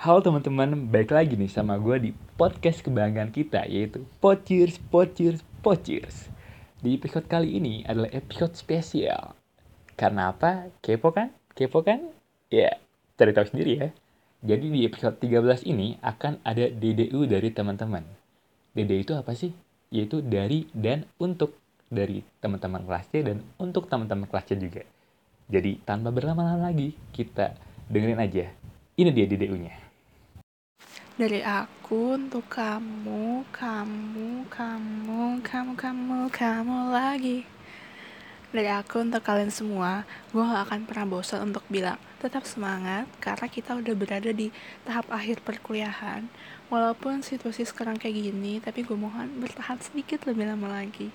Halo 0.00 0.24
teman-teman, 0.24 0.88
baik 0.88 1.12
lagi 1.12 1.36
nih 1.36 1.52
sama 1.52 1.76
gue 1.76 1.96
di 2.00 2.10
podcast 2.40 2.80
kebanggaan 2.80 3.28
kita 3.36 3.68
yaitu 3.68 4.00
Pocheers, 4.16 4.80
Pocheers, 4.88 5.44
Pocheers. 5.60 6.32
Di 6.80 6.96
episode 6.96 7.28
kali 7.28 7.60
ini 7.60 7.84
adalah 7.84 8.08
episode 8.16 8.56
spesial. 8.56 9.36
Karena 10.00 10.32
apa? 10.32 10.72
Kepo 10.80 11.12
kan? 11.12 11.36
Kepo 11.52 11.84
kan? 11.84 12.00
Ya, 12.48 12.80
cari 13.20 13.36
tahu 13.36 13.52
sendiri 13.52 13.72
ya. 13.76 13.88
Jadi 14.40 14.72
di 14.72 14.88
episode 14.88 15.20
13 15.20 15.68
ini 15.68 16.00
akan 16.00 16.40
ada 16.48 16.72
DDU 16.72 17.28
dari 17.28 17.52
teman-teman. 17.52 18.00
DDU 18.72 19.04
itu 19.04 19.12
apa 19.12 19.36
sih? 19.36 19.52
Yaitu 19.92 20.24
dari 20.24 20.64
dan 20.72 21.04
untuk 21.20 21.60
dari 21.92 22.24
teman-teman 22.40 22.88
kelas 22.88 23.04
C 23.12 23.20
dan 23.20 23.44
untuk 23.60 23.84
teman-teman 23.92 24.24
kelas 24.24 24.48
C 24.48 24.56
juga. 24.56 24.80
Jadi 25.52 25.76
tanpa 25.84 26.08
berlama-lama 26.08 26.72
lagi, 26.72 26.96
kita 27.12 27.52
dengerin 27.92 28.24
aja. 28.24 28.48
Ini 28.96 29.12
dia 29.12 29.28
DDU-nya. 29.28 29.89
Dari 31.20 31.44
aku 31.44 32.16
untuk 32.16 32.48
kamu, 32.48 33.44
kamu, 33.52 34.48
kamu, 34.48 35.44
kamu, 35.44 35.72
kamu, 35.76 36.18
kamu 36.32 36.76
lagi. 36.88 37.44
Dari 38.48 38.72
aku 38.72 39.04
untuk 39.04 39.20
kalian 39.20 39.52
semua, 39.52 40.08
gue 40.32 40.40
gak 40.40 40.72
akan 40.72 40.88
pernah 40.88 41.04
bosan 41.04 41.52
untuk 41.52 41.60
bilang 41.68 42.00
tetap 42.24 42.48
semangat 42.48 43.04
karena 43.20 43.52
kita 43.52 43.76
udah 43.76 43.92
berada 43.92 44.32
di 44.32 44.48
tahap 44.88 45.12
akhir 45.12 45.44
perkuliahan. 45.44 46.24
Walaupun 46.72 47.20
situasi 47.20 47.68
sekarang 47.68 48.00
kayak 48.00 48.16
gini, 48.16 48.56
tapi 48.64 48.80
gue 48.80 48.96
mohon 48.96 49.44
bertahan 49.44 49.76
sedikit 49.76 50.24
lebih 50.24 50.48
lama 50.48 50.72
lagi. 50.72 51.12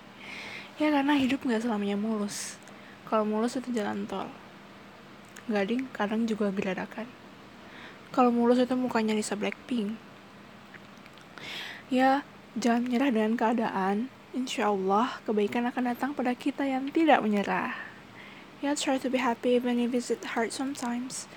Ya 0.78 0.94
karena 0.94 1.17
hidup 1.17 1.42
gak 1.50 1.66
selamanya 1.66 1.98
mulus. 1.98 2.62
Kalau 3.09 3.26
mulus 3.26 3.58
itu 3.58 3.73
jalan 3.73 4.06
tol. 4.06 4.30
Gading 5.50 5.90
kadang 5.90 6.30
juga 6.30 6.53
geradakan 6.53 7.25
kalau 8.16 8.32
mulus 8.32 8.64
itu 8.64 8.72
mukanya 8.80 9.12
Lisa 9.12 9.36
Blackpink. 9.36 10.00
Ya, 11.92 12.23
jangan 12.56 12.88
menyerah 12.88 13.12
dengan 13.12 13.36
keadaan. 13.36 14.08
Insya 14.31 14.72
Allah, 14.72 15.20
kebaikan 15.28 15.67
akan 15.67 15.92
datang 15.92 16.12
pada 16.16 16.31
kita 16.31 16.64
yang 16.64 16.88
tidak 16.95 17.20
menyerah. 17.20 17.76
Ya, 18.64 18.72
try 18.72 18.95
to 18.95 19.12
be 19.12 19.20
happy 19.20 19.59
even 19.59 19.84
if 19.84 19.92
it's 19.92 20.16
hard 20.31 20.56
sometimes. 20.56 21.28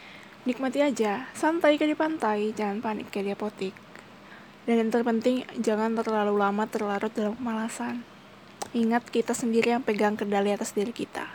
Nikmati 0.47 0.79
aja, 0.81 1.27
santai 1.35 1.75
kayak 1.77 1.93
di 1.93 1.99
pantai, 1.99 2.39
jangan 2.55 2.79
panik 2.79 3.11
kayak 3.11 3.27
di 3.27 3.33
apotik. 3.35 3.75
Dan 4.65 4.87
yang 4.87 4.91
terpenting, 4.95 5.43
jangan 5.59 5.99
terlalu 5.99 6.39
lama 6.39 6.65
terlarut 6.71 7.11
dalam 7.11 7.35
kemalasan. 7.35 8.07
Ingat 8.71 9.11
kita 9.11 9.35
sendiri 9.35 9.75
yang 9.75 9.83
pegang 9.83 10.15
kendali 10.15 10.55
atas 10.55 10.71
diri 10.73 10.95
kita. 10.95 11.27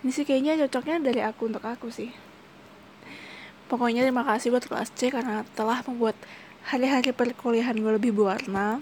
Ini 0.00 0.10
sih 0.10 0.24
kayaknya 0.24 0.56
cocoknya 0.66 1.04
dari 1.04 1.20
aku 1.20 1.52
untuk 1.52 1.62
aku 1.68 1.92
sih. 1.92 2.25
Pokoknya 3.66 4.06
terima 4.06 4.22
kasih 4.22 4.54
buat 4.54 4.62
kelas 4.62 4.94
C 4.94 5.10
karena 5.10 5.42
telah 5.58 5.82
membuat 5.82 6.14
hari-hari 6.66 7.10
perkuliahan 7.10 7.74
gue 7.74 7.92
lebih 7.98 8.14
berwarna. 8.14 8.78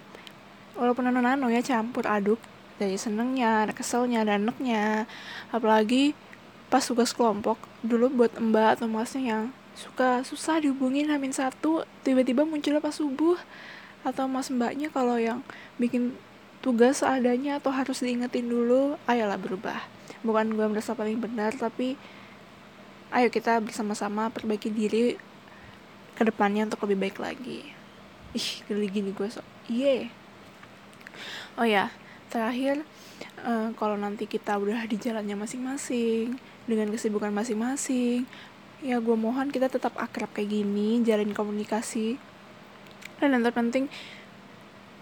Walaupun 0.77 1.09
nano-nano 1.09 1.49
ya 1.49 1.65
campur 1.65 2.05
aduk 2.05 2.41
dari 2.77 2.99
senengnya, 2.99 3.65
ada 3.69 3.73
keselnya, 3.73 4.27
ada 4.27 4.37
enaknya. 4.37 5.09
Apalagi 5.55 6.13
pas 6.69 6.85
tugas 6.85 7.15
kelompok, 7.15 7.57
dulu 7.81 8.11
buat 8.25 8.37
mbak 8.37 8.81
atau 8.81 8.89
masnya 8.91 9.23
yang 9.23 9.45
suka 9.75 10.23
susah 10.27 10.61
dihubungin 10.61 11.09
hamin 11.11 11.33
satu, 11.33 11.87
tiba-tiba 12.03 12.43
munculnya 12.45 12.83
pas 12.83 12.93
subuh. 12.93 13.39
Atau 14.05 14.29
mas 14.29 14.53
mbaknya 14.53 14.93
kalau 14.93 15.17
yang 15.17 15.41
bikin 15.81 16.13
tugas 16.61 17.01
seadanya 17.01 17.61
atau 17.61 17.73
harus 17.73 18.01
diingetin 18.01 18.49
dulu, 18.49 19.01
ayolah 19.09 19.41
berubah. 19.41 19.81
Bukan 20.25 20.57
gue 20.57 20.67
merasa 20.69 20.97
paling 20.97 21.21
benar, 21.21 21.53
tapi 21.57 22.01
ayo 23.15 23.31
kita 23.31 23.63
bersama-sama 23.63 24.27
perbaiki 24.35 24.75
diri 24.75 25.15
ke 26.19 26.23
depannya 26.27 26.67
untuk 26.67 26.83
lebih 26.91 27.07
baik 27.09 27.17
lagi. 27.23 27.63
Ih 28.35 28.49
geli 28.67 28.91
gini 28.91 29.15
gue 29.15 29.31
so 29.31 29.39
iya 29.71 29.87
yeah. 29.87 30.05
oh 31.55 31.67
ya 31.67 31.85
terakhir 32.27 32.83
uh, 33.47 33.71
kalau 33.79 33.95
nanti 33.95 34.27
kita 34.27 34.59
udah 34.59 34.83
di 34.91 34.99
jalannya 34.99 35.39
masing-masing 35.39 36.35
dengan 36.67 36.91
kesibukan 36.91 37.31
masing-masing 37.31 38.27
ya 38.83 38.99
gue 38.99 39.17
mohon 39.17 39.55
kita 39.55 39.71
tetap 39.71 39.95
akrab 39.95 40.35
kayak 40.35 40.51
gini 40.51 41.01
jalin 41.07 41.31
komunikasi. 41.31 42.19
Dan 43.23 43.31
yang 43.31 43.47
terpenting 43.47 43.87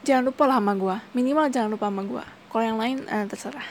jangan 0.05 0.29
lupa 0.29 0.45
lah 0.45 0.61
sama 0.61 0.77
gue 0.77 0.97
minimal 1.17 1.49
jangan 1.49 1.73
lupa 1.73 1.89
sama 1.89 2.05
gue 2.05 2.25
kalau 2.53 2.65
yang 2.69 2.77
lain 2.77 3.09
uh, 3.09 3.25
terserah. 3.25 3.65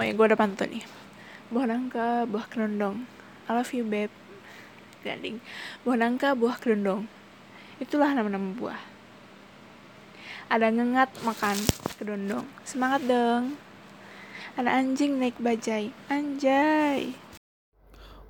Oh 0.00 0.02
ya 0.02 0.16
gue 0.16 0.24
udah 0.24 0.40
pantun 0.40 0.72
nih 0.72 1.05
buah 1.46 1.70
nangka 1.70 2.26
buah 2.26 2.46
kerondong. 2.50 3.06
I 3.46 3.50
love 3.54 3.70
you 3.70 3.86
babe. 3.86 4.10
Gading 5.06 5.38
buah 5.86 5.94
nangka 5.94 6.34
buah 6.34 6.58
kerondong. 6.58 7.06
Itulah 7.78 8.10
nama-nama 8.18 8.50
buah. 8.50 8.80
Ada 10.50 10.74
ngengat 10.74 11.22
makan 11.22 11.54
kedondong 12.02 12.46
semangat 12.66 13.06
dong. 13.06 13.54
Ada 14.58 14.82
anjing 14.82 15.22
naik 15.22 15.38
bajai. 15.38 15.94
Anjay. 16.10 17.14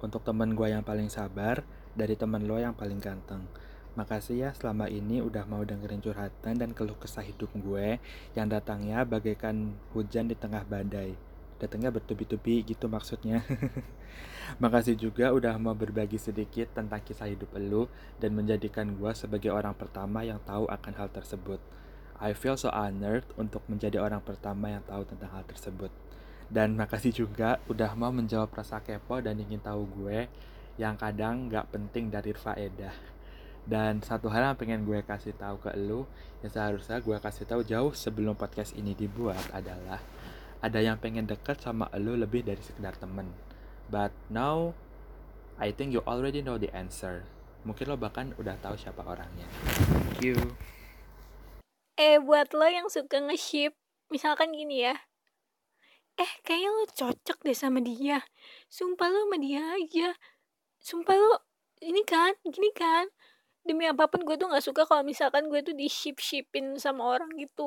Untuk 0.05 0.21
temen 0.21 0.53
gue 0.53 0.69
yang 0.69 0.85
paling 0.85 1.09
sabar 1.09 1.65
dari 1.97 2.21
temen 2.21 2.45
lo 2.45 2.61
yang 2.61 2.77
paling 2.77 3.01
ganteng. 3.01 3.49
Makasih 3.97 4.37
ya 4.37 4.51
selama 4.53 4.93
ini 4.93 5.25
udah 5.25 5.49
mau 5.49 5.65
dengerin 5.65 6.05
curhatan 6.05 6.61
dan 6.61 6.77
keluh 6.77 7.01
kesah 7.01 7.25
hidup 7.25 7.49
gue 7.57 7.97
yang 8.37 8.53
datangnya 8.53 9.09
bagaikan 9.09 9.73
hujan 9.97 10.29
di 10.29 10.37
tengah 10.37 10.69
badai 10.69 11.17
datangnya 11.57 11.93
bertubi-tubi 11.93 12.65
gitu 12.65 12.87
maksudnya. 12.89 13.45
Makasih 14.63 14.95
juga 14.95 15.35
udah 15.35 15.59
mau 15.59 15.75
berbagi 15.75 16.17
sedikit 16.17 16.71
tentang 16.73 17.03
kisah 17.03 17.27
hidup 17.27 17.51
elu 17.59 17.91
dan 18.23 18.33
menjadikan 18.37 18.95
gue 18.95 19.13
sebagai 19.13 19.51
orang 19.51 19.75
pertama 19.75 20.23
yang 20.23 20.39
tahu 20.45 20.71
akan 20.71 20.93
hal 20.95 21.09
tersebut. 21.11 21.59
I 22.17 22.33
feel 22.33 22.57
so 22.57 22.73
honored 22.73 23.29
untuk 23.37 23.61
menjadi 23.69 24.01
orang 24.01 24.25
pertama 24.25 24.73
yang 24.73 24.81
tahu 24.87 25.05
tentang 25.05 25.35
hal 25.37 25.45
tersebut. 25.45 25.93
Dan 26.47 26.79
makasih 26.79 27.13
juga 27.13 27.59
udah 27.67 27.93
mau 27.99 28.15
menjawab 28.15 28.55
rasa 28.55 28.81
kepo 28.81 29.19
dan 29.21 29.37
ingin 29.37 29.61
tahu 29.61 29.85
gue 30.01 30.31
yang 30.81 30.95
kadang 30.97 31.51
gak 31.51 31.69
penting 31.75 32.09
dari 32.09 32.33
faedah. 32.33 32.95
Dan 33.67 33.99
satu 33.99 34.31
hal 34.31 34.55
yang 34.55 34.57
pengen 34.57 34.87
gue 34.87 35.03
kasih 35.03 35.35
tahu 35.35 35.59
ke 35.59 35.75
elu 35.75 36.07
yang 36.41 36.53
seharusnya 36.55 37.03
gue 37.03 37.17
kasih 37.19 37.45
tahu 37.51 37.67
jauh 37.67 37.91
sebelum 37.91 38.39
podcast 38.39 38.79
ini 38.79 38.95
dibuat 38.95 39.43
adalah 39.51 39.99
ada 40.65 40.81
yang 40.81 40.97
pengen 40.97 41.29
dekat 41.29 41.61
sama 41.61 41.89
lo 41.97 42.17
lebih 42.17 42.45
dari 42.45 42.61
sekedar 42.61 42.97
temen. 42.97 43.33
But 43.87 44.13
now, 44.33 44.75
I 45.57 45.73
think 45.73 45.95
you 45.95 46.05
already 46.05 46.45
know 46.45 46.59
the 46.61 46.73
answer. 46.75 47.25
Mungkin 47.67 47.91
lo 47.91 47.97
bahkan 47.99 48.37
udah 48.39 48.59
tahu 48.63 48.79
siapa 48.79 49.03
orangnya. 49.03 49.47
Thank 49.89 50.23
you. 50.23 50.39
Eh, 51.97 52.21
buat 52.21 52.53
lo 52.53 52.69
yang 52.69 52.93
suka 52.93 53.25
nge-ship, 53.25 53.73
misalkan 54.13 54.53
gini 54.53 54.85
ya. 54.85 54.95
Eh, 56.17 56.33
kayaknya 56.45 56.71
lo 56.73 56.85
cocok 56.93 57.39
deh 57.45 57.57
sama 57.57 57.81
dia. 57.81 58.25
Sumpah 58.69 59.09
lo 59.09 59.29
sama 59.29 59.37
dia 59.41 59.65
aja. 59.77 60.13
Sumpah 60.81 61.17
lo, 61.17 61.41
ini 61.81 62.05
kan, 62.05 62.37
gini 62.45 62.71
kan. 62.77 63.09
Demi 63.67 63.91
apa 63.91 64.07
pun 64.07 64.23
gue 64.23 64.39
tuh 64.39 64.47
gak 64.47 64.63
suka 64.63 64.87
kalau 64.87 65.03
misalkan 65.03 65.51
gue 65.51 65.59
tuh 65.61 65.75
di 65.75 65.91
ship-shipin 65.91 66.79
sama 66.79 67.19
orang 67.19 67.35
gitu 67.35 67.67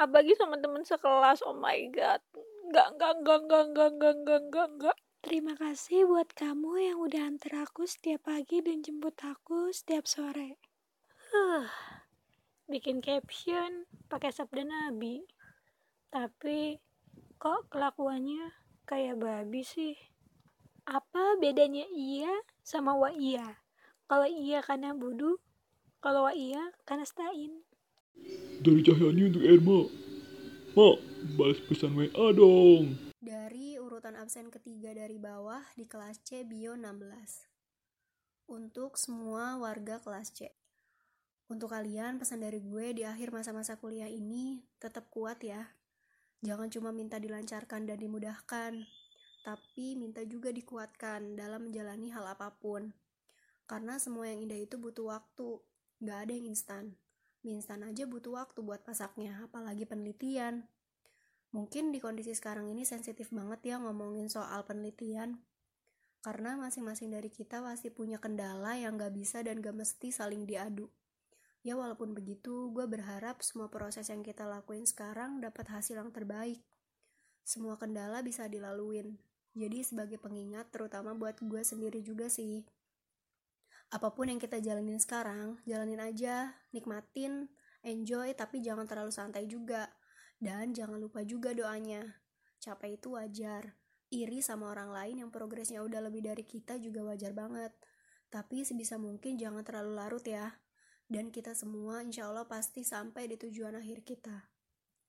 apalagi 0.00 0.32
sama 0.32 0.56
temen 0.56 0.80
sekelas 0.80 1.44
oh 1.44 1.52
my 1.52 1.92
god 1.92 2.24
nggak 2.72 2.88
nggak 2.96 3.14
nggak 3.20 3.40
nggak 3.44 3.64
nggak 3.68 3.90
nggak 4.00 4.16
nggak 4.24 4.42
nggak 4.48 4.68
nggak 4.80 4.98
Terima 5.20 5.52
kasih 5.52 6.08
buat 6.08 6.32
kamu 6.32 6.80
yang 6.80 6.98
udah 7.04 7.28
antar 7.28 7.68
aku 7.68 7.84
setiap 7.84 8.24
pagi 8.24 8.64
dan 8.64 8.80
jemput 8.80 9.12
aku 9.20 9.68
setiap 9.68 10.08
sore. 10.08 10.56
Huh, 11.28 11.68
bikin 12.64 13.04
caption 13.04 13.84
pakai 14.08 14.32
sabda 14.32 14.64
Nabi. 14.64 15.20
Tapi 16.08 16.80
kok 17.36 17.68
kelakuannya 17.68 18.48
kayak 18.88 19.20
babi 19.20 19.60
sih? 19.60 19.92
Apa 20.88 21.36
bedanya 21.36 21.84
iya 21.92 22.32
sama 22.64 22.96
wa 22.96 23.12
iya? 23.12 23.60
Kalau 24.10 24.26
iya 24.26 24.58
karena 24.58 24.90
bodoh, 24.90 25.38
kalau 26.02 26.26
wa 26.26 26.34
iya 26.34 26.74
karena 26.82 27.06
stain. 27.06 27.62
Dari 28.58 28.82
Cahyani 28.82 29.30
untuk 29.30 29.46
Erma. 29.46 29.86
Mak, 30.74 30.96
balas 31.38 31.62
pesan 31.70 31.94
WA 31.94 32.34
dong. 32.34 32.98
Dari 33.22 33.78
urutan 33.78 34.18
absen 34.18 34.50
ketiga 34.50 34.90
dari 34.98 35.14
bawah 35.14 35.62
di 35.78 35.86
kelas 35.86 36.26
C 36.26 36.42
Bio 36.42 36.74
16. 36.74 38.50
Untuk 38.50 38.98
semua 38.98 39.54
warga 39.62 40.02
kelas 40.02 40.34
C. 40.34 40.50
Untuk 41.46 41.70
kalian, 41.70 42.18
pesan 42.18 42.42
dari 42.42 42.58
gue 42.58 42.90
di 42.90 43.06
akhir 43.06 43.30
masa-masa 43.30 43.78
kuliah 43.78 44.10
ini, 44.10 44.58
tetap 44.82 45.06
kuat 45.14 45.38
ya. 45.46 45.70
Jangan 46.42 46.66
cuma 46.66 46.90
minta 46.90 47.22
dilancarkan 47.22 47.86
dan 47.86 48.02
dimudahkan, 48.02 48.74
tapi 49.46 49.94
minta 49.94 50.26
juga 50.26 50.50
dikuatkan 50.50 51.38
dalam 51.38 51.70
menjalani 51.70 52.10
hal 52.10 52.26
apa 52.26 52.58
pun. 52.58 52.90
Karena 53.70 54.02
semua 54.02 54.26
yang 54.26 54.42
indah 54.42 54.58
itu 54.58 54.82
butuh 54.82 55.14
waktu, 55.14 55.62
gak 56.02 56.26
ada 56.26 56.32
yang 56.34 56.50
instan. 56.50 56.98
Mie 57.46 57.62
instan 57.62 57.86
aja 57.86 58.02
butuh 58.02 58.34
waktu 58.34 58.66
buat 58.66 58.82
masaknya, 58.82 59.46
apalagi 59.46 59.86
penelitian. 59.86 60.66
Mungkin 61.54 61.94
di 61.94 62.02
kondisi 62.02 62.34
sekarang 62.34 62.66
ini 62.66 62.82
sensitif 62.82 63.30
banget 63.30 63.62
ya 63.62 63.76
ngomongin 63.78 64.26
soal 64.26 64.66
penelitian. 64.66 65.38
Karena 66.18 66.58
masing-masing 66.58 67.14
dari 67.14 67.30
kita 67.30 67.62
pasti 67.62 67.94
punya 67.94 68.18
kendala 68.18 68.74
yang 68.74 68.98
gak 68.98 69.14
bisa 69.14 69.38
dan 69.46 69.62
gak 69.62 69.78
mesti 69.78 70.10
saling 70.10 70.50
diadu. 70.50 70.90
Ya 71.62 71.78
walaupun 71.78 72.10
begitu, 72.10 72.74
gue 72.74 72.90
berharap 72.90 73.38
semua 73.46 73.70
proses 73.70 74.10
yang 74.10 74.26
kita 74.26 74.50
lakuin 74.50 74.82
sekarang 74.82 75.38
dapat 75.38 75.70
hasil 75.70 75.94
yang 75.94 76.10
terbaik. 76.10 76.58
Semua 77.46 77.78
kendala 77.78 78.18
bisa 78.26 78.50
dilaluin. 78.50 79.14
Jadi 79.54 79.86
sebagai 79.86 80.18
pengingat 80.18 80.74
terutama 80.74 81.14
buat 81.14 81.38
gue 81.38 81.62
sendiri 81.62 82.02
juga 82.02 82.26
sih. 82.26 82.66
Apa 83.90 84.14
pun 84.14 84.30
yang 84.30 84.38
kita 84.38 84.62
jalanin 84.62 85.02
sekarang, 85.02 85.58
jalanin 85.66 85.98
aja, 85.98 86.54
nikmatin, 86.70 87.50
enjoy, 87.82 88.30
tapi 88.38 88.62
jangan 88.62 88.86
terlalu 88.86 89.10
santai 89.10 89.50
juga. 89.50 89.90
Dan 90.38 90.70
jangan 90.70 91.02
lupa 91.02 91.26
juga 91.26 91.50
doanya. 91.50 92.06
Capek 92.62 93.02
itu 93.02 93.18
wajar. 93.18 93.74
Iri 94.10 94.42
sama 94.42 94.70
orang 94.70 94.94
lain 94.94 95.26
yang 95.26 95.30
progresnya 95.34 95.82
udah 95.82 96.06
lebih 96.06 96.22
dari 96.22 96.46
kita 96.46 96.78
juga 96.78 97.02
wajar 97.12 97.34
banget. 97.34 97.74
Tapi 98.30 98.62
sebisa 98.62 98.94
mungkin 98.94 99.34
jangan 99.34 99.66
terlalu 99.66 99.92
larut 99.98 100.22
ya. 100.22 100.54
Dan 101.10 101.34
kita 101.34 101.58
semua 101.58 102.06
insya 102.06 102.30
Allah 102.30 102.46
pasti 102.46 102.86
sampai 102.86 103.26
di 103.26 103.34
tujuan 103.34 103.74
akhir 103.74 104.06
kita. 104.06 104.38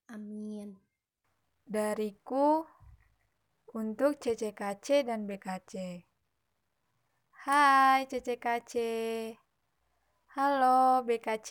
Amin. 0.10 0.74
Dariku 1.62 2.66
untuk 3.78 4.18
CCKC 4.18 5.06
dan 5.06 5.30
BKC. 5.30 6.04
Hai 7.42 8.06
CCKC. 8.06 8.74
Halo 10.38 11.02
BKC. 11.02 11.50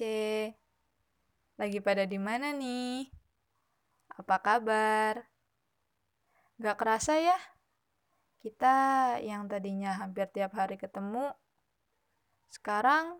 Lagi 1.58 1.82
pada 1.82 2.06
di 2.06 2.14
mana 2.14 2.54
nih? 2.54 3.10
Apa 4.14 4.38
kabar? 4.38 5.26
Gak 6.62 6.78
kerasa 6.78 7.19
ya? 7.19 7.34
Kita 8.38 9.19
yang 9.19 9.50
tadinya 9.50 9.98
hampir 9.98 10.31
tiap 10.31 10.54
hari 10.54 10.78
ketemu, 10.78 11.34
sekarang 12.54 13.19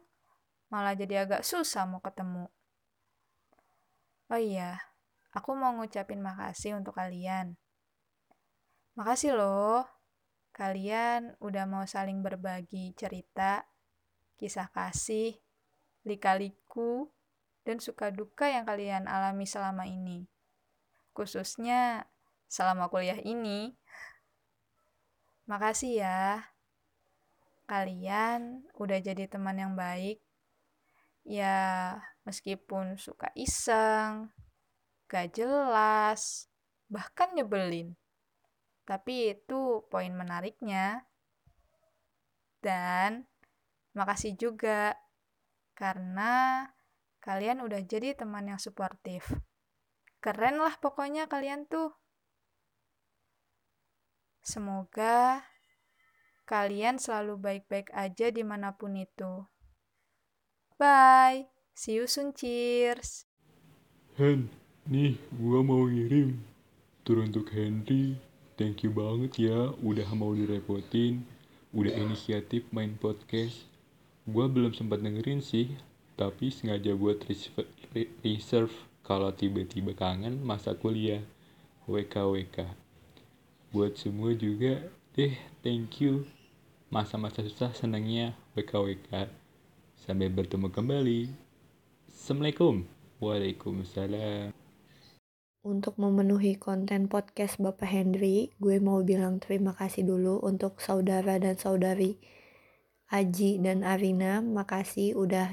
malah 0.71 0.95
jadi 0.95 1.27
agak 1.27 1.43
susah 1.43 1.91
mau 1.91 1.99
ketemu. 1.99 2.47
Oh 4.31 4.39
iya, 4.39 4.79
aku 5.35 5.59
mau 5.59 5.75
ngucapin 5.75 6.23
makasih 6.23 6.79
untuk 6.79 6.95
kalian. 6.95 7.59
Makasih 8.95 9.35
loh, 9.35 9.91
kalian 10.61 11.33
udah 11.41 11.65
mau 11.65 11.89
saling 11.89 12.21
berbagi 12.21 12.93
cerita, 12.93 13.65
kisah 14.37 14.69
kasih, 14.69 15.41
lika-liku, 16.05 17.09
dan 17.65 17.81
suka 17.81 18.13
duka 18.13 18.45
yang 18.45 18.69
kalian 18.69 19.09
alami 19.09 19.49
selama 19.49 19.89
ini 19.89 20.29
khususnya 21.21 22.09
selama 22.49 22.89
kuliah 22.89 23.19
ini. 23.21 23.77
Makasih 25.45 26.01
ya. 26.01 26.49
Kalian 27.69 28.67
udah 28.75 28.99
jadi 28.99 29.29
teman 29.31 29.61
yang 29.61 29.75
baik. 29.77 30.19
Ya, 31.23 32.01
meskipun 32.25 32.97
suka 32.97 33.29
iseng, 33.37 34.33
gak 35.07 35.37
jelas, 35.37 36.49
bahkan 36.89 37.31
nyebelin. 37.37 37.95
Tapi 38.91 39.39
itu 39.39 39.87
poin 39.87 40.11
menariknya. 40.11 41.07
Dan 42.59 43.31
makasih 43.95 44.35
juga 44.35 44.99
karena 45.79 46.67
kalian 47.23 47.63
udah 47.63 47.79
jadi 47.87 48.19
teman 48.19 48.51
yang 48.51 48.59
suportif. 48.59 49.31
Keren 50.19 50.59
lah 50.59 50.75
pokoknya 50.83 51.31
kalian 51.31 51.71
tuh. 51.71 51.95
Semoga 54.43 55.47
kalian 56.51 56.99
selalu 56.99 57.39
baik-baik 57.39 57.95
aja 57.95 58.35
di 58.35 58.43
mana 58.43 58.75
pun 58.75 58.99
itu. 58.99 59.47
Bye. 60.75 61.47
See 61.81 61.97
you 61.97 62.05
soon, 62.11 62.35
cheers. 62.35 63.25
Hen, 64.19 64.51
nih 64.85 65.17
gua 65.39 65.65
mau 65.65 65.89
ngirim. 65.89 66.37
Teruntuk 67.07 67.57
Henry, 67.57 68.21
thank 68.61 68.85
you 68.85 68.93
banget 68.93 69.49
ya 69.49 69.73
udah 69.81 70.05
mau 70.13 70.37
direpotin, 70.37 71.25
udah 71.73 71.97
inisiatif 71.97 72.69
main 72.69 72.93
podcast. 73.01 73.65
Gua 74.29 74.53
belum 74.53 74.77
sempat 74.77 75.01
dengerin 75.01 75.41
sih, 75.41 75.73
tapi 76.21 76.53
sengaja 76.53 76.93
buat 76.93 77.25
reserve 78.21 78.77
kalau 79.01 79.33
tiba-tiba 79.33 79.97
kangen 79.97 80.45
masa 80.45 80.77
kuliah. 80.77 81.25
WKWK 81.89 82.69
buat 83.73 83.97
semua 83.97 84.37
juga 84.37 84.85
deh 85.17 85.35
thank 85.65 86.05
you. 86.05 86.29
Masa-masa 86.93 87.41
susah 87.47 87.73
senangnya 87.73 88.37
WKWK 88.53 89.31
sampai 90.05 90.29
bertemu 90.29 90.69
kembali. 90.69 91.21
Assalamualaikum. 92.13 92.85
Waalaikumsalam 93.23 94.60
untuk 95.61 96.01
memenuhi 96.01 96.57
konten 96.57 97.05
podcast 97.05 97.61
Bapak 97.61 97.85
Henry, 97.85 98.49
gue 98.57 98.81
mau 98.81 99.05
bilang 99.05 99.37
terima 99.45 99.77
kasih 99.77 100.09
dulu 100.09 100.41
untuk 100.41 100.81
saudara 100.81 101.37
dan 101.37 101.61
saudari 101.61 102.17
Aji 103.13 103.61
dan 103.61 103.85
Arina. 103.85 104.41
Makasih 104.41 105.21
udah 105.21 105.53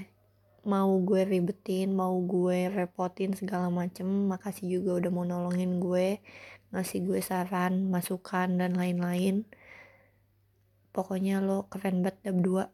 mau 0.64 0.96
gue 1.04 1.28
ribetin, 1.28 1.92
mau 1.92 2.16
gue 2.24 2.72
repotin 2.72 3.36
segala 3.36 3.68
macem. 3.68 4.08
Makasih 4.08 4.80
juga 4.80 5.04
udah 5.04 5.12
mau 5.12 5.28
nolongin 5.28 5.84
gue, 5.84 6.24
ngasih 6.72 7.04
gue 7.04 7.20
saran, 7.20 7.92
masukan, 7.92 8.48
dan 8.56 8.80
lain-lain. 8.80 9.44
Pokoknya 10.96 11.44
lo 11.44 11.68
keren 11.68 12.00
banget 12.00 12.32
berdua. 12.32 12.72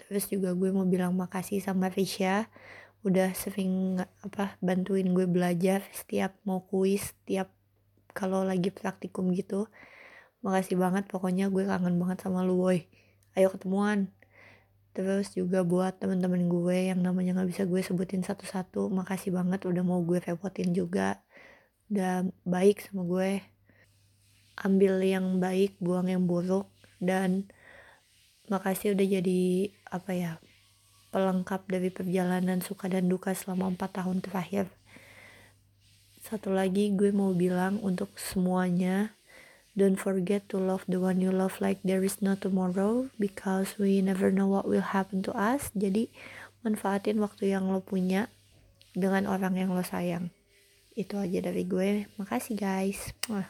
Terus 0.00 0.24
juga 0.32 0.56
gue 0.56 0.72
mau 0.72 0.88
bilang 0.88 1.12
makasih 1.20 1.60
sama 1.60 1.92
Risha 1.92 2.48
udah 3.02 3.34
sering 3.34 3.98
apa 4.22 4.54
bantuin 4.62 5.10
gue 5.10 5.26
belajar 5.26 5.82
setiap 5.90 6.38
mau 6.46 6.62
kuis 6.62 7.10
setiap 7.10 7.50
kalau 8.14 8.46
lagi 8.46 8.70
praktikum 8.70 9.34
gitu. 9.34 9.66
Makasih 10.42 10.78
banget 10.78 11.10
pokoknya 11.10 11.50
gue 11.50 11.66
kangen 11.66 11.98
banget 11.98 12.26
sama 12.26 12.46
lu 12.46 12.58
boy 12.62 12.86
ayo 13.34 13.48
ketemuan. 13.50 14.12
Terus 14.92 15.32
juga 15.32 15.64
buat 15.64 15.96
temen-temen 15.98 16.46
gue 16.52 16.92
yang 16.92 17.00
namanya 17.00 17.40
nggak 17.40 17.50
bisa 17.50 17.62
gue 17.64 17.80
sebutin 17.80 18.22
satu-satu 18.22 18.92
makasih 18.92 19.32
banget 19.32 19.64
udah 19.64 19.82
mau 19.82 20.04
gue 20.04 20.20
repotin 20.22 20.70
juga. 20.70 21.18
Udah 21.90 22.28
baik 22.44 22.86
sama 22.86 23.02
gue. 23.08 23.42
Ambil 24.62 25.00
yang 25.02 25.40
baik 25.40 25.80
buang 25.80 26.12
yang 26.12 26.28
buruk 26.28 26.68
dan 27.00 27.48
makasih 28.52 28.92
udah 28.92 29.06
jadi 29.08 29.72
apa 29.88 30.12
ya 30.12 30.32
pelengkap 31.12 31.68
dari 31.68 31.92
perjalanan 31.92 32.64
suka 32.64 32.88
dan 32.88 33.06
duka 33.06 33.36
selama 33.36 33.68
4 33.76 34.02
tahun 34.02 34.18
terakhir 34.24 34.66
satu 36.22 36.54
lagi 36.54 36.94
gue 36.94 37.10
mau 37.12 37.34
bilang 37.34 37.82
untuk 37.84 38.14
semuanya 38.14 39.12
Don't 39.72 39.96
forget 39.96 40.52
to 40.52 40.60
love 40.60 40.84
the 40.84 41.00
one 41.00 41.24
you 41.24 41.32
love 41.32 41.56
like 41.56 41.80
there 41.80 42.04
is 42.04 42.20
no 42.20 42.36
tomorrow 42.36 43.08
because 43.16 43.80
we 43.80 44.04
never 44.04 44.28
know 44.28 44.44
what 44.44 44.68
will 44.68 44.84
happen 44.84 45.24
to 45.24 45.32
us. 45.32 45.72
Jadi 45.72 46.12
manfaatin 46.60 47.16
waktu 47.24 47.56
yang 47.56 47.72
lo 47.72 47.80
punya 47.80 48.28
dengan 48.92 49.24
orang 49.24 49.56
yang 49.56 49.72
lo 49.72 49.80
sayang. 49.80 50.28
Itu 50.92 51.16
aja 51.16 51.40
dari 51.40 51.64
gue. 51.64 52.04
Makasih 52.20 52.52
guys. 52.52 53.16
Wah. 53.32 53.48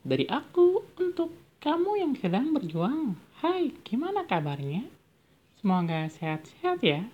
Dari 0.00 0.24
aku 0.32 0.96
untuk 0.96 1.36
kamu 1.60 2.00
yang 2.00 2.12
sedang 2.16 2.56
berjuang. 2.56 3.20
Hai, 3.44 3.76
gimana 3.84 4.24
kabarnya? 4.24 4.88
Semoga 5.60 6.08
sehat-sehat 6.08 6.80
ya. 6.80 7.04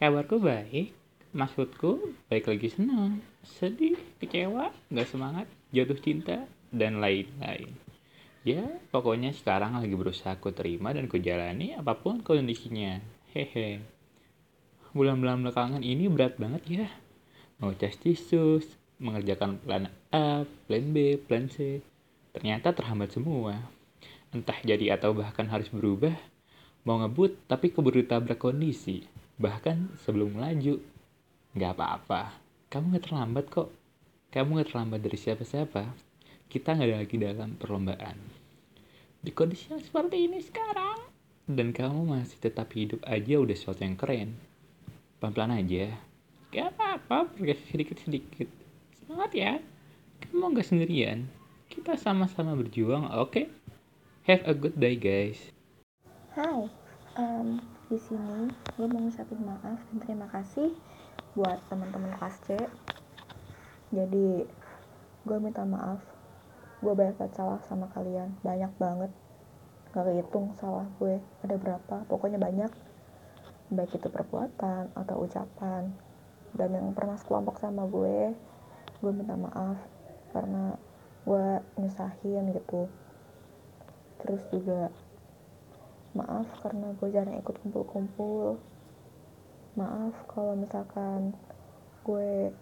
Kabarku 0.00 0.40
baik. 0.40 0.96
Maksudku, 1.36 2.16
baik 2.32 2.48
lagi 2.48 2.72
senang, 2.72 3.20
sedih, 3.44 4.00
kecewa, 4.16 4.72
gak 4.88 5.04
semangat, 5.04 5.44
jatuh 5.68 6.00
cinta, 6.00 6.48
dan 6.72 6.96
lain-lain. 7.04 7.76
Ya, 8.40 8.64
pokoknya 8.88 9.36
sekarang 9.36 9.76
lagi 9.76 9.92
berusaha 9.92 10.32
aku 10.32 10.56
terima 10.56 10.96
dan 10.96 11.12
ku 11.12 11.20
jalani 11.20 11.76
apa 11.76 11.92
pun 11.92 12.24
kondisinya. 12.24 13.04
Hehe. 13.36 13.84
Bulan-bulan 14.96 15.44
belakangan 15.44 15.84
ini 15.84 16.08
berat 16.08 16.40
banget 16.40 16.62
ya. 16.64 16.88
Tes 17.76 18.00
tisus, 18.00 18.64
mengerjakan 18.96 19.60
plan 19.60 19.92
A, 20.08 20.48
plan 20.64 20.84
B, 20.88 21.20
plan 21.20 21.52
C. 21.52 21.84
Ternyata 22.32 22.72
terhambat 22.72 23.12
semua. 23.12 23.60
Entah 24.32 24.56
jadi 24.64 24.96
atau 24.96 25.12
bahkan 25.12 25.52
harus 25.52 25.68
berubah. 25.68 26.16
Mau 26.84 27.00
ngebut 27.00 27.48
tapi 27.48 27.72
keburu 27.72 28.04
tabrak 28.04 28.40
kondisi. 28.40 29.04
Bahkan 29.40 29.98
sebelum 30.04 30.36
melaju. 30.36 30.80
Gak 31.56 31.72
apa-apa. 31.76 32.36
Kamu 32.70 32.94
gak 32.96 33.04
terlambat 33.10 33.46
kok. 33.50 33.68
Kamu 34.30 34.60
gak 34.60 34.68
terlambat 34.72 35.00
dari 35.00 35.18
siapa-siapa 35.18 36.14
kita 36.54 36.70
nggak 36.70 36.86
ada 36.86 36.98
lagi 37.02 37.16
dalam 37.18 37.50
perlombaan. 37.58 38.14
Di 39.18 39.34
kondisi 39.34 39.74
yang 39.74 39.82
seperti 39.82 40.30
ini 40.30 40.38
sekarang, 40.38 41.02
dan 41.50 41.74
kamu 41.74 42.06
masih 42.14 42.38
tetap 42.38 42.70
hidup 42.78 43.02
aja 43.10 43.42
udah 43.42 43.56
sesuatu 43.58 43.82
yang 43.82 43.98
keren. 43.98 44.38
Pelan-pelan 45.18 45.58
aja. 45.58 45.90
Gak 46.54 46.78
apa-apa, 46.78 47.26
progres 47.34 47.58
sedikit-sedikit. 47.72 48.46
Semangat 49.02 49.34
ya. 49.34 49.52
Kamu 50.22 50.54
nggak 50.54 50.68
sendirian. 50.68 51.26
Kita 51.66 51.98
sama-sama 51.98 52.54
berjuang, 52.54 53.10
oke? 53.10 53.34
Okay? 53.34 53.46
Have 54.30 54.46
a 54.46 54.54
good 54.54 54.78
day 54.78 54.94
guys. 54.94 55.50
Hai, 56.34 56.66
um, 57.14 57.62
di 57.86 57.94
sini 57.94 58.50
gue 58.74 58.86
mau 58.90 59.06
ngucapin 59.06 59.38
maaf 59.38 59.78
dan 59.78 59.98
terima 60.02 60.26
kasih 60.34 60.74
buat 61.38 61.62
teman-teman 61.70 62.10
kelas 62.18 62.42
C. 62.42 62.58
Jadi 63.94 64.42
gue 65.22 65.38
minta 65.38 65.62
maaf, 65.62 66.02
gue 66.82 66.90
banyak 66.90 67.14
banget 67.22 67.38
salah 67.38 67.62
sama 67.70 67.86
kalian, 67.94 68.34
banyak 68.42 68.74
banget. 68.82 69.14
Gak 69.94 70.10
kehitung 70.10 70.58
salah 70.58 70.90
gue 70.98 71.22
ada 71.46 71.54
berapa, 71.54 72.02
pokoknya 72.10 72.42
banyak. 72.42 72.74
Baik 73.70 73.94
itu 73.94 74.10
perbuatan 74.10 74.90
atau 74.90 75.22
ucapan. 75.22 75.94
Dan 76.50 76.74
yang 76.74 76.98
pernah 76.98 77.14
sekelompok 77.14 77.62
sama 77.62 77.86
gue, 77.86 78.34
gue 78.98 79.12
minta 79.14 79.38
maaf 79.38 79.78
karena 80.34 80.74
gue 81.22 81.62
nyusahin 81.78 82.50
gitu 82.58 82.90
terus 84.24 84.40
juga 84.48 84.88
maaf 86.14 86.46
karena 86.62 86.94
gue 86.94 87.08
jarang 87.10 87.34
ikut 87.42 87.58
kumpul-kumpul. 87.60 88.62
Maaf 89.74 90.14
kalau 90.30 90.54
misalkan 90.54 91.34
gue 92.06 92.54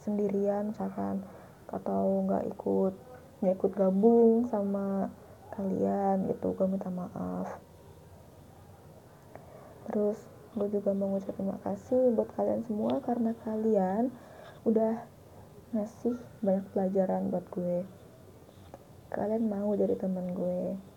sendirian 0.00 0.72
misalkan 0.72 1.20
atau 1.68 2.24
nggak 2.24 2.48
ikut 2.56 2.94
nggak 3.44 3.54
ikut 3.60 3.72
gabung 3.76 4.48
sama 4.48 5.12
kalian 5.52 6.24
gitu 6.32 6.56
gue 6.56 6.66
minta 6.66 6.88
maaf. 6.88 7.60
Terus 9.86 10.18
gue 10.56 10.68
juga 10.72 10.96
mau 10.96 11.12
ngucapin 11.12 11.52
makasih 11.52 12.16
buat 12.16 12.32
kalian 12.32 12.64
semua 12.64 13.04
karena 13.04 13.36
kalian 13.44 14.08
udah 14.64 15.04
ngasih 15.76 16.16
banyak 16.40 16.64
pelajaran 16.72 17.28
buat 17.28 17.44
gue. 17.52 17.84
Kalian 19.12 19.52
mau 19.52 19.76
jadi 19.76 20.00
teman 20.00 20.32
gue 20.32 20.95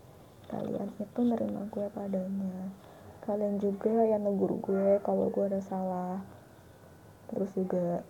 kalian 0.49 0.89
itu 0.97 1.19
nerima 1.21 1.69
gue 1.69 1.87
padanya. 1.93 2.73
Kalian 3.23 3.61
juga 3.61 3.93
yang 4.03 4.25
negur 4.25 4.57
gue 4.57 4.97
kalau 5.05 5.29
gue 5.29 5.45
ada 5.45 5.61
salah. 5.61 6.25
Terus 7.29 7.53
juga 7.53 8.01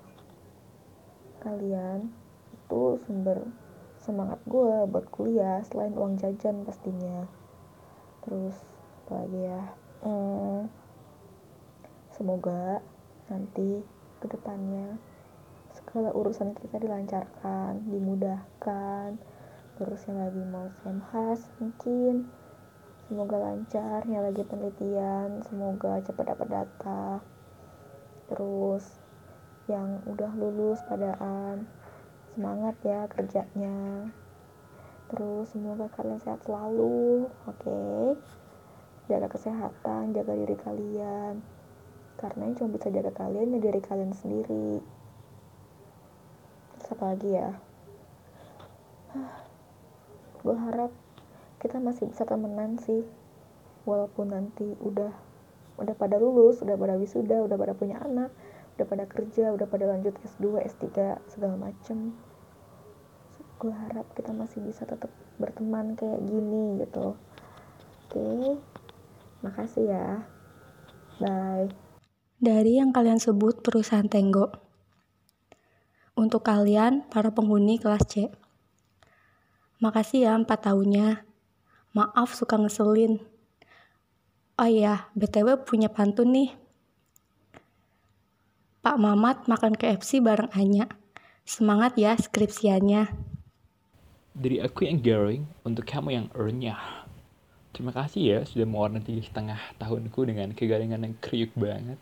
kalian 1.43 2.07
itu 2.55 2.99
sumber 3.03 3.43
semangat 3.99 4.39
gue 4.47 4.87
buat 4.87 5.05
kuliah 5.11 5.59
selain 5.67 5.91
uang 5.93 6.15
jajan 6.17 6.63
pastinya. 6.63 7.27
Terus 8.23 8.55
apa 9.05 9.25
lagi 9.25 9.39
ya? 9.43 9.61
Hmm, 9.99 10.71
semoga 12.15 12.79
nanti 13.27 13.83
ke 14.23 14.25
depannya 14.31 14.95
segala 15.75 16.11
urusan 16.15 16.55
kita 16.55 16.79
dilancarkan 16.79 17.87
dimudahkan 17.87 19.19
terus 19.79 20.03
yang 20.11 20.19
lagi 20.19 20.43
mau 20.43 20.67
semhas 20.83 21.39
mungkin. 21.55 22.27
Semoga 23.07 23.39
lancar 23.39 24.03
yang 24.11 24.27
lagi 24.27 24.43
penelitian 24.43 25.39
semoga 25.47 26.03
cepat 26.03 26.35
dapat 26.35 26.47
data. 26.51 27.23
Terus 28.27 28.83
yang 29.71 30.03
udah 30.03 30.35
lulus 30.35 30.83
padaan 30.83 31.63
semangat 32.35 32.75
ya 32.83 33.07
kerjanya. 33.07 34.11
Terus 35.07 35.55
semoga 35.55 35.87
kalian 35.95 36.19
sehat 36.19 36.43
selalu 36.43 37.31
oke? 37.47 37.63
Okay? 37.63 38.19
jaga 39.09 39.25
kesehatan 39.31 40.13
jaga 40.13 40.35
diri 40.35 40.53
kalian. 40.59 41.39
Karena 42.19 42.51
yang 42.51 42.55
cuma 42.59 42.75
bisa 42.75 42.91
jaga 42.91 43.15
kalian 43.15 43.55
ya 43.55 43.59
diri 43.63 43.79
kalian 43.79 44.11
sendiri. 44.11 44.83
Terus 46.75 46.87
apa 46.93 47.03
lagi 47.15 47.29
ya 47.31 47.49
gue 50.43 50.55
harap 50.55 50.91
kita 51.59 51.77
masih 51.79 52.07
bisa 52.07 52.23
temenan 52.23 52.79
sih. 52.79 53.03
Walaupun 53.83 54.31
nanti 54.31 54.67
udah 54.79 55.11
udah 55.79 55.95
pada 55.95 56.19
lulus 56.19 56.59
udah 56.59 56.75
pada 56.75 56.99
wisuda 56.99 57.39
udah 57.39 57.55
pada 57.55 57.71
punya 57.71 58.03
anak 58.03 58.35
udah 58.75 58.83
pada 58.83 59.07
kerja 59.07 59.55
udah 59.55 59.63
pada 59.63 59.87
lanjut 59.87 60.11
S2 60.19 60.59
S3 60.67 60.85
segala 61.31 61.55
macem. 61.55 62.11
Gue 63.59 63.71
harap 63.71 64.07
kita 64.15 64.35
masih 64.35 64.59
bisa 64.63 64.83
tetap 64.83 65.11
berteman 65.39 65.95
kayak 65.95 66.19
gini 66.27 66.83
gitu. 66.83 67.15
Oke 68.07 68.59
makasih 69.39 69.87
ya. 69.87 70.27
Bye. 71.19 71.71
Dari 72.39 72.79
yang 72.79 72.95
kalian 72.95 73.19
sebut 73.19 73.59
perusahaan 73.59 74.07
Tenggo. 74.07 74.51
Untuk 76.15 76.43
kalian 76.43 77.07
para 77.07 77.31
penghuni 77.31 77.79
kelas 77.79 78.03
C 78.07 78.27
Makasih 79.79 80.27
ya 80.27 80.35
empat 80.35 80.67
tahunnya. 80.67 81.23
Maaf 81.95 82.35
suka 82.35 82.59
ngeselin. 82.59 83.23
Oh 84.59 84.67
iya, 84.67 85.07
BTW 85.15 85.63
punya 85.63 85.87
pantun 85.87 86.35
nih. 86.35 86.51
Pak 88.83 88.99
Mamat 88.99 89.47
makan 89.47 89.79
KFC 89.79 90.19
bareng 90.19 90.51
Anya. 90.51 90.91
Semangat 91.47 91.95
ya 91.95 92.11
skripsiannya. 92.19 93.07
Dari 94.35 94.59
aku 94.59 94.83
yang 94.83 94.99
Garing, 94.99 95.47
untuk 95.63 95.87
kamu 95.87 96.09
yang 96.11 96.27
earnya. 96.35 96.75
Terima 97.71 97.95
kasih 97.95 98.21
ya 98.35 98.39
sudah 98.43 98.67
mewarnai 98.67 98.99
tiga 98.99 99.23
setengah 99.23 99.59
tahunku 99.79 100.27
dengan 100.27 100.51
kegaringan 100.51 101.07
yang 101.07 101.15
kriuk 101.23 101.55
banget. 101.55 101.99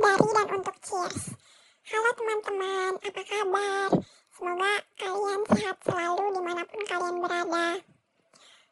Dari 0.00 0.28
dan 0.32 0.48
untuk 0.48 0.76
Cheers. 0.80 1.36
Halo 1.92 2.10
teman-teman, 2.16 2.92
apa 3.04 3.22
kabar? 3.28 4.17
Semoga 4.38 4.70
kalian 4.94 5.42
sehat 5.50 5.82
selalu 5.82 6.30
di 6.30 6.40
mana 6.46 6.62
pun 6.62 6.78
kalian 6.86 7.18
berada. 7.18 7.74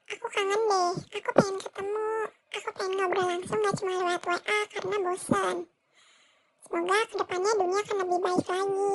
Aku 0.06 0.26
kangen 0.30 0.62
deh, 0.70 0.94
aku 1.18 1.30
pengen 1.34 1.56
ketemu, 1.58 2.06
aku 2.54 2.70
pengen 2.70 2.92
ngobrol 2.94 3.26
langsung 3.26 3.58
gak 3.66 3.74
cuma 3.74 3.98
lewat 3.98 4.22
WA 4.30 4.58
karena 4.70 4.96
bosan. 5.02 5.56
Semoga 6.62 6.98
ke 7.10 7.14
depannya 7.18 7.50
dunia 7.58 7.80
akan 7.82 7.96
lebih 7.98 8.18
baik 8.22 8.46
lagi, 8.46 8.94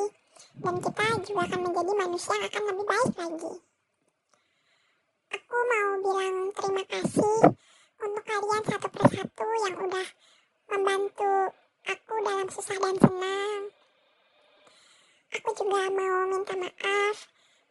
dan 0.64 0.76
kita 0.80 1.06
juga 1.28 1.42
akan 1.44 1.60
menjadi 1.60 1.92
manusia 1.92 2.34
yang 2.40 2.48
akan 2.48 2.64
lebih 2.64 2.86
baik 2.88 3.14
lagi. 3.20 3.54
Aku 5.36 5.58
mau 5.68 5.92
bilang 6.00 6.38
terima 6.56 6.84
kasih 6.88 7.36
untuk 8.00 8.24
kalian 8.24 8.64
satu 8.64 8.88
persatu 8.96 9.48
yang 9.68 9.76
udah 9.76 10.08
membantu 10.72 11.36
aku 11.84 12.14
dalam 12.24 12.48
susah 12.48 12.80
dan 12.80 12.96
senang 12.96 13.81
Aku 15.32 15.50
juga 15.56 15.88
mau 15.88 16.28
minta 16.28 16.52
maaf 16.60 17.18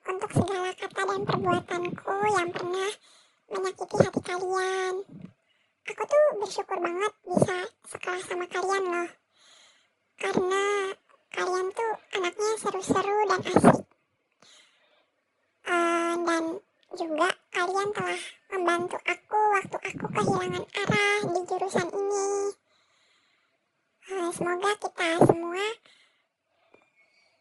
untuk 0.09 0.33
segala 0.33 0.73
kata 0.73 1.03
dan 1.05 1.21
perbuatanku 1.29 2.17
yang 2.33 2.49
pernah 2.57 2.93
menyakiti 3.53 3.97
hati 4.01 4.21
kalian. 4.25 4.95
Aku 5.93 6.03
tuh 6.09 6.25
bersyukur 6.41 6.79
banget 6.81 7.13
bisa 7.29 7.69
sekolah 7.85 8.23
sama 8.25 8.49
kalian 8.49 8.85
loh. 8.89 9.11
Karena 10.17 10.65
kalian 11.37 11.69
tuh 11.77 11.93
anaknya 12.17 12.51
seru-seru 12.65 13.19
dan 13.29 13.41
asik. 13.45 13.85
Uh, 15.69 16.15
dan 16.25 16.45
juga 16.97 17.29
kalian 17.53 17.89
telah 17.93 18.21
membantu 18.57 18.97
aku 19.05 19.41
waktu 19.61 19.77
aku 19.85 20.07
kehilangan 20.17 20.65
arah 20.65 21.19
di 21.29 21.41
jurusan 21.45 21.89
ini. 21.93 22.29
Uh, 24.09 24.33
semoga 24.33 24.73
kita 24.81 25.09
semua 25.29 25.65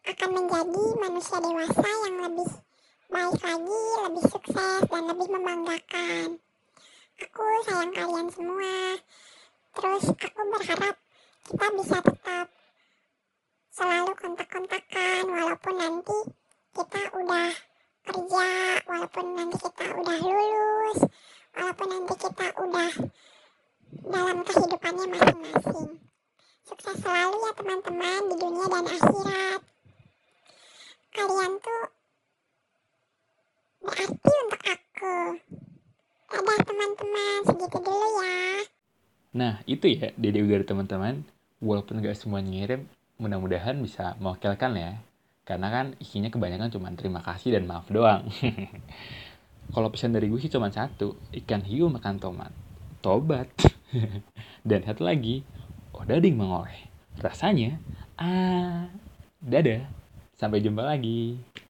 akan 0.10 0.30
menjadi 0.42 0.86
manusia 1.06 1.38
dewasa 1.38 1.86
yang 1.86 2.18
lebih 2.26 2.50
baik 3.14 3.42
lagi, 3.46 3.82
lebih 4.10 4.24
sukses, 4.26 4.82
dan 4.90 5.04
lebih 5.06 5.28
membanggakan. 5.30 6.28
Aku 7.22 7.44
sayang 7.70 7.94
kalian 7.94 8.28
semua. 8.34 8.98
Terus 9.78 10.04
aku 10.10 10.42
berharap 10.50 10.96
kita 11.46 11.68
bisa 11.78 11.98
tetap 12.02 12.48
selalu 13.70 14.12
kontak-kontakan 14.18 15.24
walaupun 15.30 15.76
nanti 15.78 16.18
kita 16.74 17.02
udah 17.14 17.52
kerja, 18.10 18.50
walaupun 18.90 19.26
nanti 19.38 19.56
kita 19.62 19.86
udah 19.94 20.18
lulus, 20.26 21.00
walaupun 21.54 21.88
nanti 21.94 22.14
kita 22.18 22.48
udah 22.66 22.92
dalam 24.10 24.38
kehidupannya 24.42 25.06
masing-masing. 25.06 26.02
Sukses 26.66 26.98
selalu 26.98 27.38
ya 27.46 27.52
teman-teman 27.54 28.22
di 28.26 28.36
dunia 28.42 28.66
dan 28.74 28.86
akhirat 28.90 29.62
kalian 31.14 31.54
tuh 31.62 31.84
berarti 33.82 34.34
untuk 34.46 34.62
aku. 34.66 35.18
Dadah 36.30 36.60
teman-teman, 36.62 37.38
segitu 37.48 37.78
dulu 37.82 38.10
ya. 38.22 38.62
Nah, 39.34 39.54
itu 39.66 39.86
ya 39.90 40.14
Dede 40.14 40.46
dari 40.46 40.66
teman-teman. 40.66 41.26
Walaupun 41.60 42.00
gak 42.00 42.16
semua 42.16 42.40
ngirim, 42.40 42.86
mudah-mudahan 43.18 43.76
bisa 43.82 44.14
mewakilkan 44.22 44.72
ya. 44.78 44.92
Karena 45.44 45.68
kan 45.74 45.98
isinya 45.98 46.30
kebanyakan 46.30 46.70
cuma 46.70 46.94
terima 46.94 47.26
kasih 47.26 47.58
dan 47.58 47.66
maaf 47.66 47.90
doang. 47.90 48.30
Kalau 49.74 49.90
pesan 49.90 50.14
dari 50.14 50.30
gue 50.30 50.38
sih 50.38 50.54
cuma 50.54 50.70
satu, 50.70 51.18
ikan 51.44 51.66
hiu 51.66 51.90
makan 51.90 52.22
tomat. 52.22 52.54
Tobat. 53.02 53.50
dan 54.70 54.86
satu 54.86 55.02
lagi, 55.02 55.42
odading 55.94 56.38
mengoleh. 56.38 56.90
Rasanya, 57.18 57.82
ah, 58.22 58.86
dadah. 59.42 59.99
Sampai 60.40 60.64
jumpa 60.64 60.88
lagi. 60.88 61.36